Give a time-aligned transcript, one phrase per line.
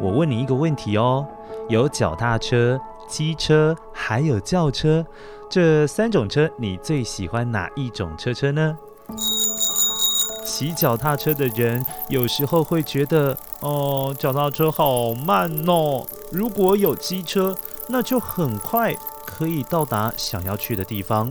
[0.00, 1.26] 我问你一个问题哦：
[1.68, 5.04] 有脚踏车、机车，还有轿车，
[5.50, 8.78] 这三种车，你最喜欢哪一种车车呢？
[10.44, 16.04] 骑脚踏车的人有时候会觉得，哦，脚踏车好慢哦。
[16.30, 17.56] 如果有机车，
[17.88, 18.94] 那就很快
[19.26, 21.30] 可以到达想要去的地方。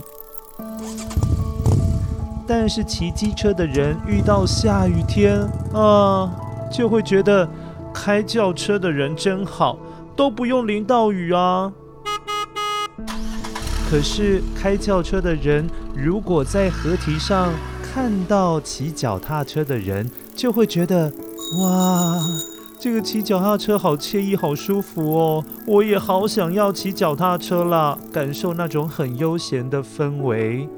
[2.46, 5.40] 但是骑机车的人遇到下雨天
[5.72, 6.30] 啊，
[6.72, 7.46] 就会觉得
[8.00, 9.76] 开轿车的人真好，
[10.14, 11.72] 都不用淋到雨啊。
[13.90, 15.66] 可是开轿车的人
[15.96, 21.12] 如果在河堤上看到骑脚踏车的人，就会觉得
[21.60, 22.16] 哇，
[22.78, 30.68] 这个骑脚踏车好惬意、好舒服哦，我也好想要骑脚踏车啦，感受那种很悠闲的氛围。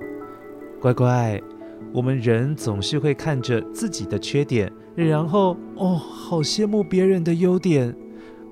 [0.80, 1.38] 乖乖。
[1.92, 7.94] 我们人总是会看着自己的缺点，然后哦，好羡慕别人的优点。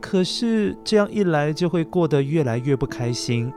[0.00, 3.53] 可是这样一来，就会过得越来越不开心。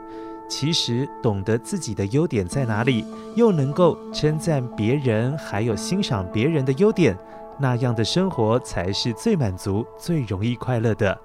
[0.49, 3.05] 其实懂得自己的优点在哪里，
[3.35, 7.17] 又能够称赞别人，还有欣赏别人的优点，
[7.57, 11.17] 那样的生活才是最满足、最容易快乐的。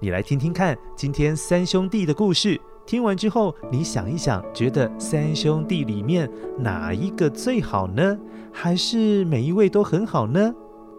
[0.00, 2.60] 你来听听看，今天三兄弟的故事。
[2.84, 8.18] 听完之后，你想一想，觉得三兄弟里面哪一个最好呢？
[8.50, 10.52] 还是每一位都很好呢？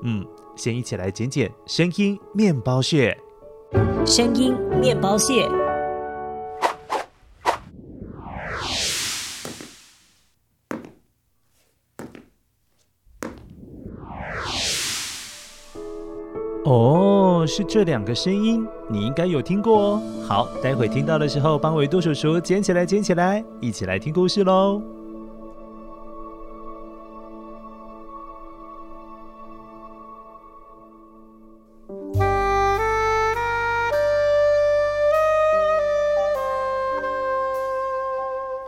[0.05, 0.25] 嗯，
[0.55, 3.17] 先一起来捡捡声音面包屑。
[4.05, 5.47] 声音面包屑。
[16.65, 20.01] 哦，是这两个声音，你应该有听过哦。
[20.27, 24.81] 好，待会听到的时候，帮维多叔叔捡起来，捡起来，一起来听故事喽。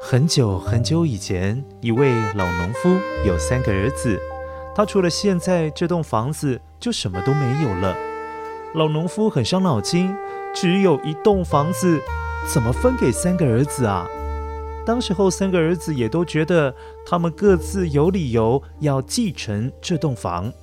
[0.08, 2.96] 很久很久以前，一位老农夫
[3.26, 4.22] 有三个儿子。
[4.76, 7.98] 他除了现在这栋房子，就什么都没有了。
[8.76, 10.16] 老农夫很伤脑筋，
[10.54, 12.00] 只有一栋房子，
[12.48, 14.08] 怎么分给三个儿子啊？
[14.86, 20.54] 当时候三个儿子也都觉得，他们各自有理由要继承这栋房。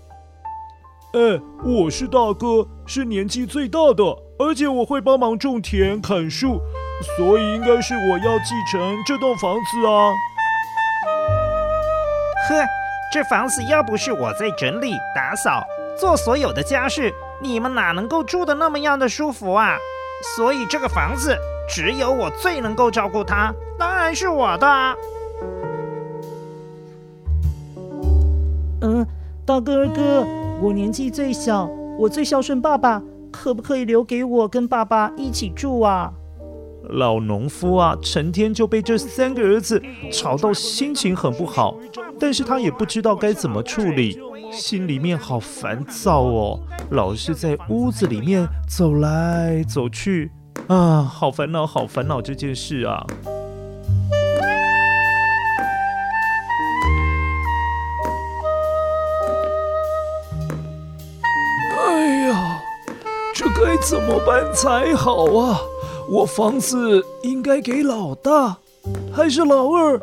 [1.15, 4.05] 哎，我是大哥，是年纪最大的，
[4.39, 6.61] 而且我会帮忙种田、砍树，
[7.03, 10.13] 所以应该是我要继承这栋房子啊。
[12.49, 12.67] 呵。
[13.13, 15.63] 这房子要不是我在整理、打扫、
[16.01, 17.13] 做所有的家事，
[17.43, 19.77] 你们哪能够住的那么样的舒服啊？
[20.35, 21.37] 所以这个房子
[21.69, 24.97] 只有我最能够照顾它，当然是我的。
[28.81, 29.07] 嗯，
[29.45, 30.27] 大哥二哥，
[30.63, 31.67] 我年纪最小，
[31.99, 36.11] 我最孝顺爸爸，可不可以留给我跟爸爸一起住啊？
[36.93, 41.75] 老农夫啊，成天就被这三个儿子吵到心情很不好，
[42.21, 44.19] 但是他也不知道该怎么处理，
[44.53, 46.61] 心里面好烦躁哦，
[46.91, 50.31] 老是在屋子里面走来走去，
[50.69, 53.07] 啊，好烦恼，好烦恼这件事啊。
[61.79, 62.61] 哎呀，
[63.35, 65.59] 这该怎么办才好啊？
[66.13, 68.59] 我房子应该给老大，
[69.11, 69.99] 还是老二？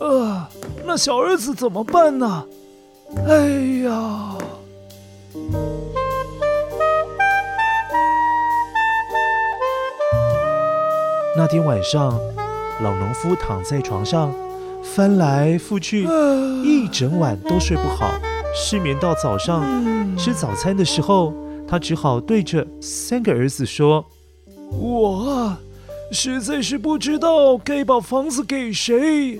[0.00, 0.48] 啊，
[0.86, 2.46] 那小儿子怎么办呢？
[3.28, 3.46] 哎
[3.84, 4.38] 呀！
[11.36, 12.18] 那天晚上，
[12.82, 14.32] 老农夫躺在床上，
[14.82, 16.08] 翻来覆去，
[16.64, 18.10] 一整晚都睡不好，
[18.54, 19.62] 失眠到早上
[20.16, 21.34] 吃早餐的时候，
[21.68, 24.02] 他只好对着三个儿子说
[24.72, 25.58] ：“我啊，
[26.12, 29.38] 实在是不知道该把房子给谁。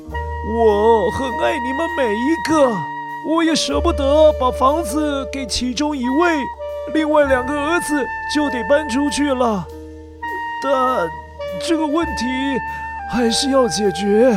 [0.58, 2.76] 我很爱你们每一个，
[3.28, 6.36] 我也舍不得把房子给其中一位，
[6.94, 8.04] 另外两个儿子
[8.34, 9.66] 就得搬出去了。
[10.62, 11.08] 但……”
[11.62, 12.24] 这个问题
[13.12, 14.34] 还是要解决。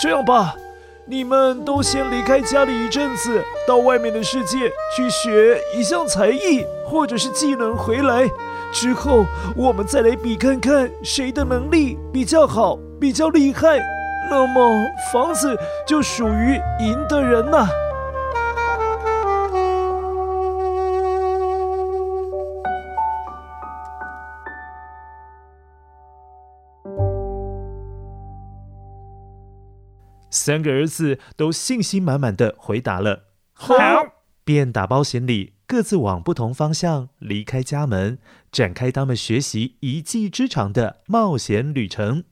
[0.00, 0.56] 这样吧，
[1.10, 8.30] 你们都先离开家里一阵子，到外面的世界去学一项才艺或者是技能回来。
[8.72, 9.24] 之后
[9.56, 13.80] 我们再来比看看谁的能力比较好，比较厉害。
[14.30, 14.70] 那么
[15.12, 17.66] 房子就属于赢的人呐。
[30.30, 33.74] 三个儿子都信心满满的回答了“好”，
[34.44, 38.18] 便打包行李，各自往不同方向离开家门，
[38.52, 42.22] 展开他们学习一技之长的冒险旅程。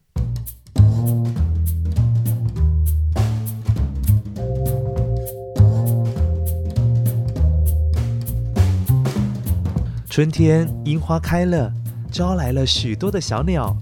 [10.08, 11.72] 春天，樱花开了，
[12.10, 13.76] 招来了许多的小鸟。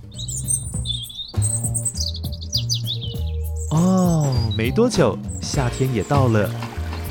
[4.57, 6.49] 没多久，夏天也到了，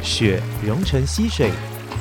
[0.01, 1.51] 雪融成溪水，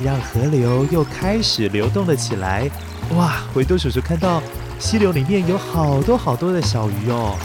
[0.03, 2.71] 让河流又开始流动了起来。
[3.15, 4.43] 哇，维多叔叔看到
[4.79, 7.37] 溪流里面有好多好多的小鱼哦。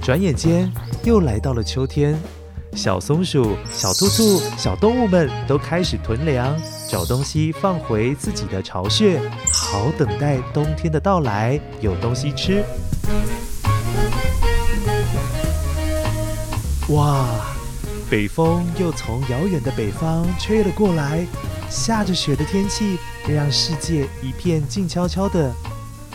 [0.00, 2.16] 转眼间又来到了秋天。
[2.76, 6.54] 小松鼠、小兔兔、小动物们都开始囤粮，
[6.88, 9.18] 找东西放回自己的巢穴，
[9.50, 12.62] 好等待冬天的到来，有东西吃。
[16.88, 17.26] 哇，
[18.08, 21.26] 北风又从遥远的北方吹了过来，
[21.68, 25.52] 下着雪的天气让世界一片静悄悄的。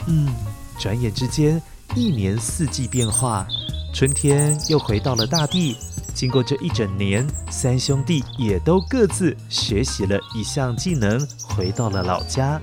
[0.08, 0.34] 嗯，
[0.80, 1.62] 转眼之间，
[1.94, 3.46] 一年四季变化，
[3.94, 5.76] 春天又回到了大地。
[6.14, 12.60] 经过这一整年，三兄弟也都各自学习了一项技能，回到了老家。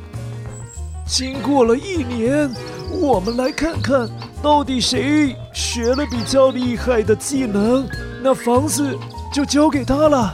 [1.06, 2.50] 经过了一年，
[2.90, 4.08] 我们来看看
[4.42, 7.86] 到底谁学了比较厉害的技能，
[8.22, 8.96] 那房子
[9.32, 10.32] 就交给他了。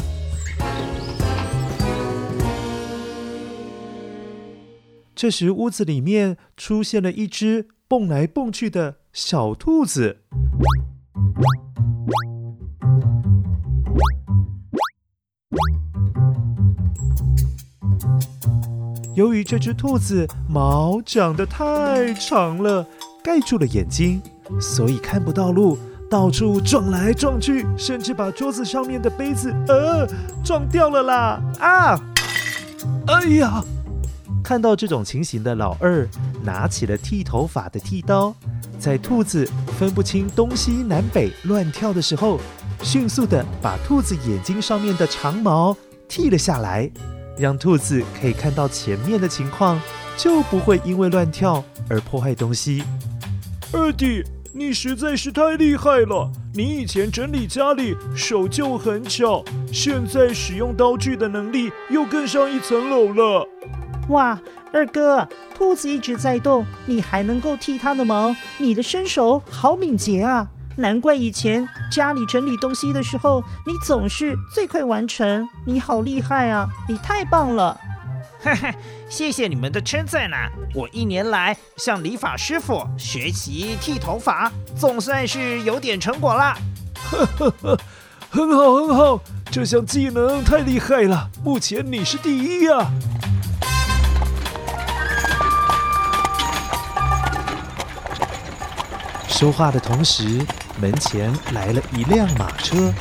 [5.14, 10.18] 这时，屋子里面出现了一只蹦来蹦去的小兔子。
[19.14, 22.84] 由于这只兔子毛长得太长了，
[23.22, 24.20] 盖住了眼睛，
[24.60, 25.78] 所以看不到路，
[26.10, 30.04] 到处撞来撞去，甚至把桌子上面的杯子呃
[30.44, 31.40] 撞掉了啦！
[31.60, 32.00] 啊！
[33.06, 33.62] 哎呀！
[34.42, 36.06] 看到这种情形的老二
[36.42, 38.34] 拿起了剃头发的剃刀，
[38.80, 42.40] 在兔子分不清东西南北乱跳的时候，
[42.82, 45.74] 迅速地把兔子眼睛上面的长毛
[46.08, 46.90] 剃了下来。
[47.38, 49.80] 让兔子可以看到前面的情况，
[50.16, 52.82] 就不会因为乱跳而破坏东西。
[53.72, 54.22] 二弟，
[54.52, 56.30] 你实在是太厉害了！
[56.54, 63.48] 你以前整理家里手就很巧，现在使用刀具的能力又更上一层楼了。
[64.10, 64.40] 哇，
[64.72, 70.46] 二哥，兔子一直在动，你还能够剃它的毛，你的身手好敏捷啊！
[70.76, 75.48] 难怪以前家里整理东西的时候，你总是最快完成。
[75.64, 76.68] 你好厉害啊！
[76.88, 77.80] 你太棒了！
[78.42, 78.74] 哈哈，
[79.08, 80.50] 谢谢你们的称赞呐！
[80.74, 86.58] 我一年来向理发师傅学习剃头发，总算是有点成果啦。
[87.12, 87.78] 呵呵呵，
[88.28, 89.20] 很好很好，
[89.52, 92.90] 这项技能太厉害了，目前你是第一呀！
[99.28, 100.44] 说话的同时。
[100.80, 102.92] 门前来了一辆马车，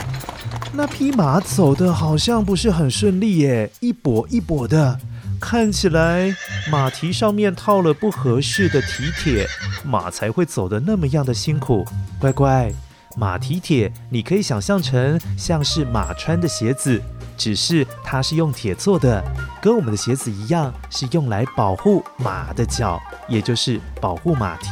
[0.73, 4.99] 那匹马走的好像不是很顺利耶，一跛一跛的，
[5.41, 6.35] 看起来
[6.71, 9.47] 马蹄上面套了不合适的蹄铁，
[9.83, 11.85] 马才会走得那么样的辛苦。
[12.19, 12.71] 乖乖，
[13.17, 17.01] 马蹄铁你可以想象成像是马穿的鞋子，
[17.35, 19.23] 只是它是用铁做的，
[19.61, 24.69] 跟我们的鞋子一样，是用来保护马的脚，也就是保护马蹄。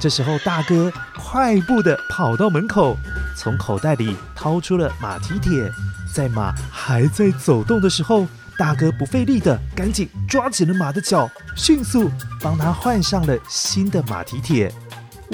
[0.00, 0.90] 这时候，大哥
[1.30, 2.96] 快步地跑到门口，
[3.36, 5.70] 从口袋里掏出了马蹄铁，
[6.12, 8.26] 在马还在走动的时候，
[8.58, 12.10] 大哥不费力地赶紧抓紧了马的脚，迅速
[12.40, 14.72] 帮他换上了新的马蹄铁。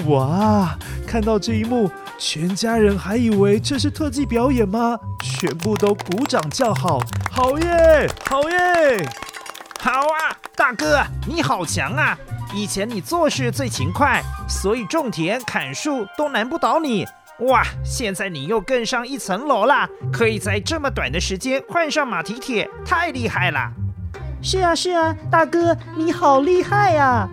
[0.04, 0.76] 哇！
[1.06, 4.98] 看到这一幕，全家人还以为这是特技表演吗？
[5.22, 7.00] 全部都鼓掌叫好，
[7.30, 9.08] 好耶，好耶！
[9.80, 12.18] 好啊，大哥，你好强啊！
[12.56, 17.06] 以前你做事最勤快，所以种田、砍树都难不倒你。
[17.40, 23.70] 哇，现在你又更上一层楼啦，可以在这么短的时间换上马蹄铁，太厉害了！
[24.42, 27.28] 是啊，是啊，大哥，你好厉害呀！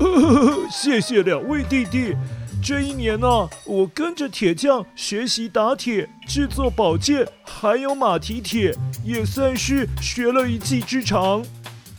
[0.72, 2.16] 谢谢两位弟弟。
[2.62, 11.44] 这一年呢、啊，我跟着铁匠学习打铁、制作宝剑，还有马蹄铁，也算是学了一技之长。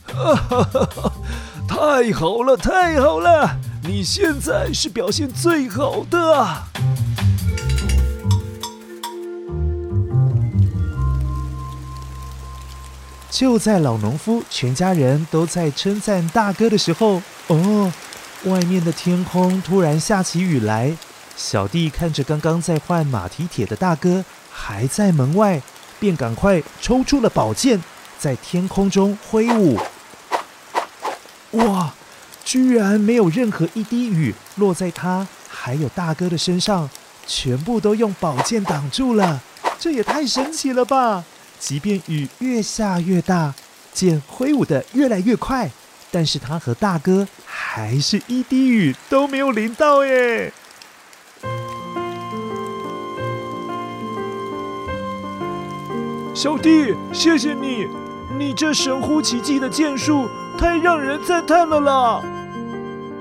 [0.08, 1.12] 哈哈哈！
[1.76, 3.58] 太好了，太好了！
[3.82, 6.68] 你现在是表现最好的啊！
[13.30, 17.92] 就在老农夫全家人都在称赞大哥的时候，哦，
[18.44, 20.96] 外面的天空突然下起雨来。
[21.36, 25.60] 小弟看着刚刚在换马蹄铁的大哥还在门外，
[26.00, 27.82] 便赶快抽出了宝剑，
[28.18, 29.78] 在天空中挥舞。
[31.56, 31.92] 哇！
[32.44, 36.88] 居然没有任何一滴雨落在他还有大哥的身上，
[37.26, 39.42] 全部都用宝剑挡住了。
[39.80, 41.24] 这也太神奇了吧！
[41.58, 43.52] 即便雨越下越大，
[43.92, 45.68] 剑挥舞得越来越快，
[46.12, 50.52] 但是他和大哥还是一滴雨都没有淋到耶。
[56.32, 57.88] 小弟，谢谢你，
[58.38, 60.28] 你这神乎其技的剑术。
[60.56, 62.22] 太让人赞叹了啦！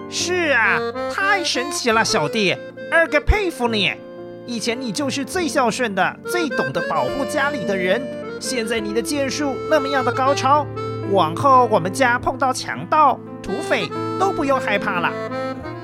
[0.10, 0.80] 是啊，
[1.13, 2.56] 太神奇了，小弟，
[2.92, 3.92] 二哥佩服你。
[4.48, 8.01] 以前你就是最孝顺的、最懂得保护家里的人，
[8.39, 10.65] 现在你的剑术那么样的高超，
[11.12, 13.89] 往后我们家碰到强盗、土匪
[14.20, 15.08] 都不用害怕了。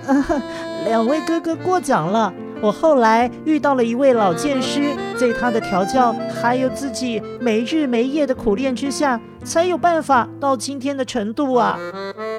[0.08, 0.42] 啊，
[0.86, 2.32] 两位哥哥过奖了。
[2.62, 6.12] 我后来遇到了一位老剑师，在他的调教
[6.42, 11.78] 还有自己没日没夜的苦练之下，才有办法到今天的程度啊！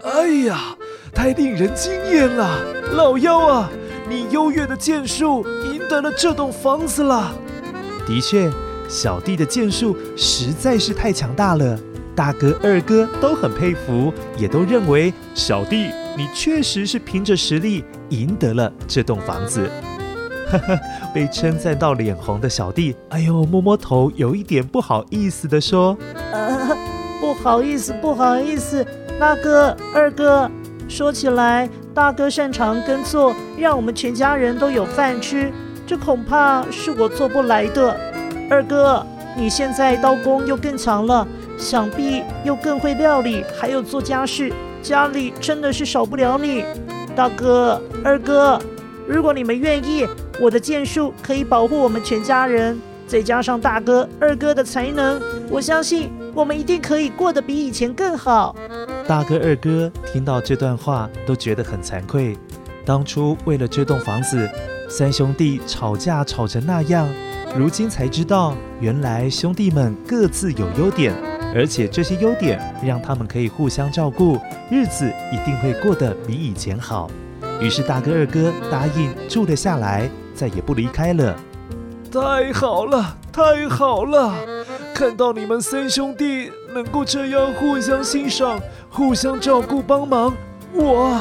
[0.02, 0.76] 哎呀，
[1.14, 2.58] 太令人惊艳了！
[2.94, 3.70] 老幺啊，
[4.08, 7.32] 你优越的剑术赢得了这栋房子了。
[8.04, 8.50] 的确，
[8.88, 11.78] 小弟的剑术实在是太强大了，
[12.16, 15.86] 大哥、二哥都很佩服，也都认为小弟
[16.16, 19.70] 你确实是凭着实力赢得了这栋房子。
[21.12, 25.96] 被称赞到脸红的小弟，哎呦，摸摸头，有一点不好意思地说：“，
[27.20, 28.86] 不好意思，不好意思，
[29.18, 30.50] 大哥、二哥，
[30.88, 35.50] 说起来，大哥擅长耕作，让我们全家人都有饭吃，
[35.86, 37.96] 这恐怕是我做不来的。
[38.50, 39.04] 二哥，
[39.36, 41.26] 你现在刀工又更强了，
[41.58, 46.64] 想必又更会料理，还有做家事，家里真的是少不了你。
[47.14, 48.60] 大哥、二哥，
[49.06, 50.06] 如果你们愿意。”
[50.42, 58.56] 我的剑术可以保护我们全家人，再加上大哥、二哥的才能，我相信我们一定可以过得比以前更好。
[59.06, 62.36] 大哥、二哥听到这段话都觉得很惭愧，
[62.84, 64.50] 当初为了这栋房子，
[64.88, 67.08] 三兄弟吵架吵成那样，
[67.56, 71.14] 如今才知道，原来兄弟们各自有优点，
[71.54, 77.08] 而且这些优点让他们可以互相照顾，日子一定会过得比以前好。
[77.60, 80.10] 于是大哥、二哥答应住了下来。
[80.34, 81.34] 再也不离开了。
[82.12, 84.34] 太好了，太好了！
[84.94, 88.60] 看到你们三兄弟能够这样互相欣赏、
[88.90, 90.34] 互相照顾、帮忙，
[90.74, 91.18] 我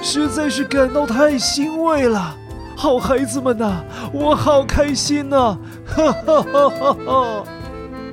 [0.00, 2.36] 实在是感到太欣慰了。
[2.76, 5.58] 好孩子们呐，我好开心呐！
[5.84, 7.44] 哈哈哈哈哈！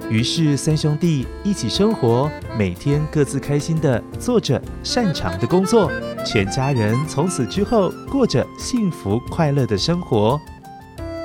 [0.09, 5.91] 于是三兄弟一起生活，每天各自开心地做着擅长的工作。
[6.25, 10.39] 全家人从此之后过着幸福快乐的生活。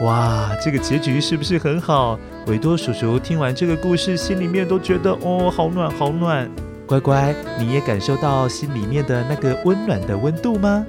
[0.02, 2.18] 哇，这个结局是不是很好？
[2.46, 6.50] 维多叔叔听完这个故事，心里面都觉得哦，好暖，好暖。
[6.86, 10.84] 乖乖，你也感受到心里面的那个温暖的温度吗？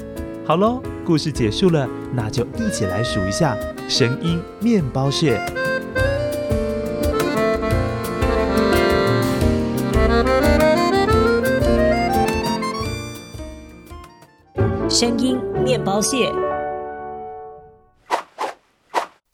[0.45, 3.55] 好喽，故事结束了，那就一起来数一下
[3.87, 5.39] 声音面包屑。
[15.01, 16.31] 声音面包屑。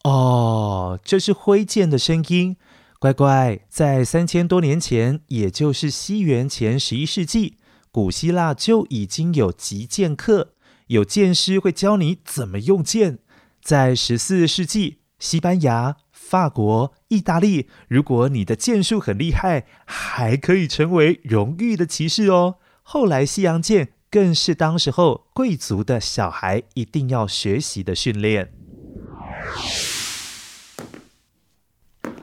[0.02, 2.56] 哦，这是挥剑的声音。
[2.98, 7.58] 乖乖，在三千多年前，也就是西元前十一世纪，
[7.90, 10.54] 古希腊就已经有击剑课，
[10.86, 13.18] 有剑师会教你怎么用剑。
[13.60, 22.54] 在十四世纪，西班牙、法国、意大利，如果你的剑术很厉害，还可以成为荣誉的骑士哦。
[22.82, 28.52] 后来，西洋剑更是当时候贵族的小孩一定要学习的训练。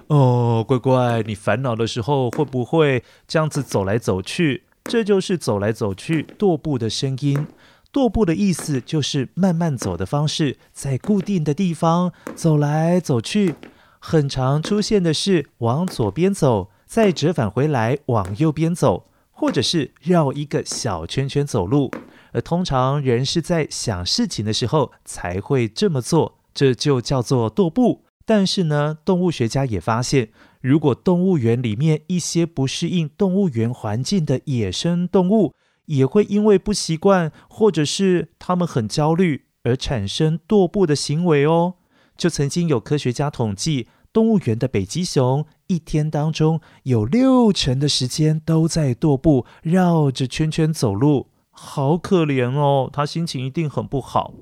[0.07, 4.63] 哦，乖乖，你烦恼的时候会不会这样子走来走去？
[4.83, 7.47] 这就是走来走去踱步的声音。
[7.91, 13.55] 踱步的意思就是慢慢走的方式，在固定的地方走来走去。
[13.99, 21.91] 很常出现的是往左边走，再折返回来往右边走，或者是绕一个小圈圈走路。
[22.31, 28.01] 而通常人是在想事情的时候才会这么做，这就叫做踱步。
[28.25, 35.53] 但是呢，动物学家也发现，如果动物园里面一些不适应动物园环境的野生动物，
[35.85, 41.75] 也会因为不习惯，或者是他们很焦虑而产生踱步的行为哦。
[42.17, 54.33] 就曾经有科学家统计，动物园的北极熊一天当中有六成的时间都在踱步，绕着圈圈走路，好可怜哦，他心情一定很不好。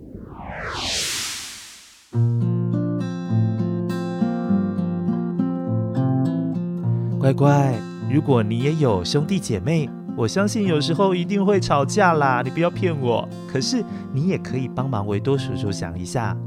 [7.19, 7.73] 乖乖，
[8.11, 13.27] 如果你也有兄弟姐妹，我相信有时候一定会吵架啦，你不要骗我。
[13.51, 16.37] 可是你也可以帮忙维多叔叔想一下，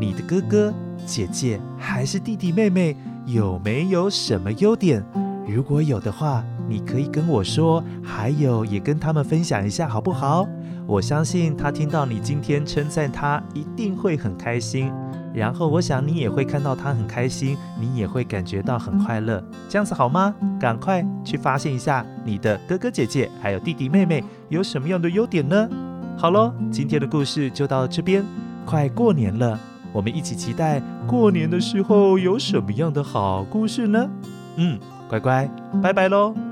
[0.00, 0.72] 你的哥哥、
[1.06, 5.04] 姐姐还是弟弟妹妹有没有什么优点？
[5.46, 10.48] 如果有的话，你可以跟我说，还有也跟他们分享一下，好不好？
[10.86, 14.92] 我相信他听到你今天称赞他，一定会很开心。
[15.34, 20.34] 然后我想你也会看到他很开心，你也会感觉到很快乐，这样子好吗？
[20.60, 25.68] 赶快去发现一下你的哥哥姐姐还有弟弟妹妹有什么样的优点呢？
[26.18, 28.24] 好喽，今天的故事就到这边。
[28.66, 29.58] 快过年了，
[29.92, 34.10] 我们一起期待过年的时候有什么样的好故事呢？
[34.56, 34.78] 嗯，
[35.08, 35.50] 乖乖，
[35.82, 36.51] 拜拜喽。